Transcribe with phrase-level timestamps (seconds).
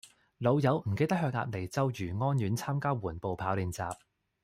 [0.39, 3.95] 老友唔記得去鴨脷洲漁安苑道參加緩步跑練習